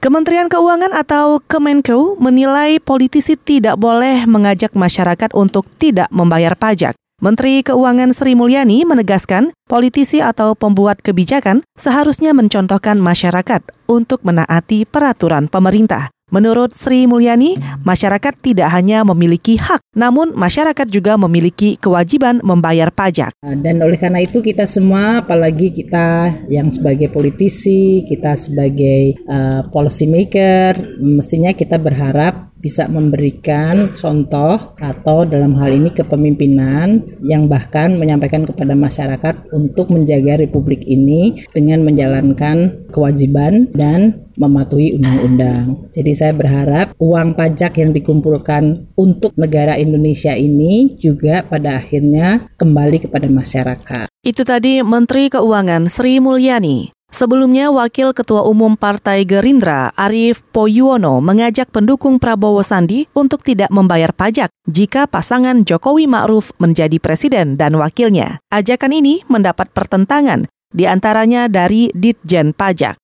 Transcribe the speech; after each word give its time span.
Kementerian 0.00 0.48
Keuangan 0.48 0.96
atau 0.96 1.44
Kemenko 1.44 2.16
menilai 2.16 2.80
politisi 2.80 3.36
tidak 3.36 3.76
boleh 3.76 4.24
mengajak 4.24 4.72
masyarakat 4.72 5.28
untuk 5.36 5.68
tidak 5.76 6.08
membayar 6.08 6.56
pajak. 6.56 6.96
Menteri 7.20 7.60
Keuangan 7.60 8.16
Sri 8.16 8.32
Mulyani 8.32 8.88
menegaskan, 8.88 9.52
politisi 9.68 10.24
atau 10.24 10.56
pembuat 10.56 11.04
kebijakan 11.04 11.60
seharusnya 11.76 12.32
mencontohkan 12.32 12.96
masyarakat 12.96 13.60
untuk 13.92 14.24
menaati 14.24 14.88
peraturan 14.88 15.52
pemerintah. 15.52 16.08
Menurut 16.30 16.70
Sri 16.78 17.10
Mulyani, 17.10 17.58
masyarakat 17.82 18.34
tidak 18.38 18.70
hanya 18.70 19.02
memiliki 19.02 19.58
hak, 19.58 19.82
namun 19.98 20.30
masyarakat 20.34 20.86
juga 20.86 21.18
memiliki 21.18 21.74
kewajiban 21.78 22.38
membayar 22.46 22.94
pajak. 22.94 23.34
Dan 23.42 23.82
oleh 23.82 23.98
karena 23.98 24.22
itu 24.22 24.38
kita 24.38 24.66
semua, 24.70 25.26
apalagi 25.26 25.74
kita 25.74 26.30
yang 26.46 26.70
sebagai 26.70 27.10
politisi, 27.10 28.06
kita 28.06 28.38
sebagai 28.38 29.18
uh, 29.26 29.66
policy 29.74 30.06
maker, 30.06 31.02
mestinya 31.02 31.50
kita 31.50 31.82
berharap 31.82 32.49
bisa 32.60 32.86
memberikan 32.86 33.92
contoh 33.96 34.76
atau 34.76 35.24
dalam 35.24 35.56
hal 35.56 35.72
ini 35.72 35.90
kepemimpinan 35.90 37.18
yang 37.24 37.48
bahkan 37.48 37.96
menyampaikan 37.96 38.44
kepada 38.44 38.76
masyarakat 38.76 39.48
untuk 39.50 39.90
menjaga 39.90 40.38
republik 40.38 40.84
ini 40.84 41.42
dengan 41.50 41.82
menjalankan 41.82 42.86
kewajiban 42.92 43.72
dan 43.72 44.28
mematuhi 44.36 44.96
undang-undang. 44.96 45.90
Jadi 45.92 46.12
saya 46.16 46.32
berharap 46.32 46.96
uang 46.96 47.36
pajak 47.36 47.76
yang 47.76 47.92
dikumpulkan 47.92 48.92
untuk 48.96 49.36
negara 49.36 49.76
Indonesia 49.76 50.32
ini 50.32 50.96
juga 50.96 51.44
pada 51.44 51.76
akhirnya 51.76 52.48
kembali 52.56 53.08
kepada 53.08 53.28
masyarakat. 53.28 54.08
Itu 54.20 54.44
tadi 54.44 54.84
Menteri 54.84 55.32
Keuangan 55.32 55.88
Sri 55.88 56.20
Mulyani. 56.20 56.99
Sebelumnya, 57.10 57.74
Wakil 57.74 58.14
Ketua 58.14 58.46
Umum 58.46 58.78
Partai 58.78 59.26
Gerindra, 59.26 59.90
Arief 59.98 60.46
Poyuono, 60.54 61.18
mengajak 61.18 61.74
pendukung 61.74 62.22
Prabowo 62.22 62.62
Sandi 62.62 63.10
untuk 63.18 63.42
tidak 63.42 63.68
membayar 63.74 64.14
pajak 64.14 64.48
jika 64.70 65.10
pasangan 65.10 65.66
Jokowi 65.66 66.06
Ma'ruf 66.06 66.54
menjadi 66.62 67.02
presiden 67.02 67.58
dan 67.58 67.74
wakilnya. 67.74 68.38
Ajakan 68.54 68.94
ini 68.94 69.26
mendapat 69.26 69.74
pertentangan, 69.74 70.46
di 70.70 70.86
antaranya 70.86 71.50
dari 71.50 71.90
Ditjen 71.90 72.54
Pajak. 72.54 72.99